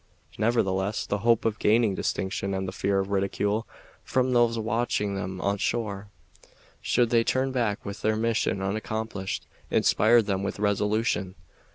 Nevertheless, 0.39 1.05
the 1.05 1.19
hope 1.19 1.45
of 1.45 1.59
gaining 1.59 1.93
distinction 1.93 2.55
and 2.55 2.67
the 2.67 2.71
fear 2.71 2.97
of 2.97 3.11
ridicule 3.11 3.67
from 4.03 4.33
those 4.33 4.57
watching 4.57 5.13
them 5.13 5.39
on 5.39 5.59
shore, 5.59 6.09
should 6.81 7.11
they 7.11 7.23
turn 7.23 7.51
back 7.51 7.85
with 7.85 8.01
their 8.01 8.15
mission 8.15 8.63
unaccomplished, 8.63 9.45
inspired 9.69 10.25
them 10.25 10.41
with 10.41 10.57
resolution. 10.57 11.35